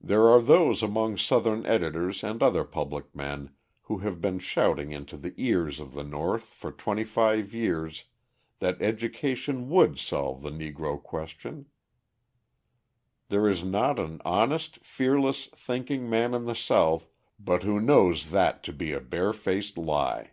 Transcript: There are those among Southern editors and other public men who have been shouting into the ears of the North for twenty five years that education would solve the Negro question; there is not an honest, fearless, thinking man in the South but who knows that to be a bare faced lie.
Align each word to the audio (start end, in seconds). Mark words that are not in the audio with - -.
There 0.00 0.28
are 0.28 0.40
those 0.42 0.82
among 0.82 1.16
Southern 1.16 1.64
editors 1.64 2.24
and 2.24 2.42
other 2.42 2.64
public 2.64 3.14
men 3.14 3.54
who 3.82 3.98
have 3.98 4.20
been 4.20 4.40
shouting 4.40 4.90
into 4.90 5.16
the 5.16 5.32
ears 5.36 5.78
of 5.78 5.92
the 5.94 6.02
North 6.02 6.46
for 6.46 6.72
twenty 6.72 7.04
five 7.04 7.54
years 7.54 8.02
that 8.58 8.82
education 8.82 9.68
would 9.68 9.96
solve 10.00 10.42
the 10.42 10.50
Negro 10.50 11.00
question; 11.00 11.66
there 13.28 13.46
is 13.48 13.62
not 13.62 14.00
an 14.00 14.20
honest, 14.24 14.80
fearless, 14.84 15.46
thinking 15.54 16.10
man 16.10 16.34
in 16.34 16.46
the 16.46 16.56
South 16.56 17.08
but 17.38 17.62
who 17.62 17.78
knows 17.78 18.30
that 18.32 18.64
to 18.64 18.72
be 18.72 18.90
a 18.90 18.98
bare 19.00 19.32
faced 19.32 19.78
lie. 19.78 20.32